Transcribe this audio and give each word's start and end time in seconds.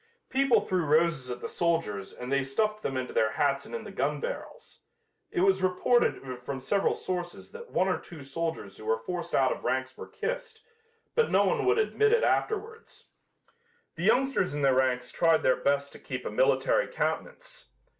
People 0.31 0.61
threw 0.61 0.83
roses 0.83 1.29
at 1.29 1.41
the 1.41 1.47
soldiers 1.47 2.11
and 2.11 2.31
they 2.31 2.43
stuffed 2.43 2.81
them 2.81 2.97
into 2.97 3.13
their 3.13 3.33
hats 3.33 3.67
and 3.67 3.75
in 3.75 3.83
the 3.83 3.91
gun 3.91 4.19
barrels. 4.19 4.79
It 5.29 5.41
was 5.41 5.61
reported 5.61 6.39
from 6.41 6.59
several 6.59 6.95
sources 6.95 7.51
that 7.51 7.69
one 7.69 7.87
or 7.87 7.99
two 7.99 8.23
soldiers 8.23 8.77
who 8.77 8.85
were 8.85 8.97
forced 8.97 9.35
out 9.35 9.51
of 9.51 9.63
ranks 9.63 9.95
were 9.95 10.07
kissed, 10.07 10.63
but 11.13 11.29
no 11.29 11.45
one 11.45 11.65
would 11.67 11.77
admit 11.77 12.13
it 12.13 12.23
afterwards. 12.23 13.09
The 13.93 14.03
youngsters 14.05 14.55
in 14.55 14.63
the 14.63 14.73
ranks 14.73 15.11
tried 15.11 15.43
their 15.43 15.57
best 15.57 15.91
to 15.91 15.99
keep 15.99 16.25
a 16.25 16.31
military 16.31 16.87
countenance. 16.87 17.69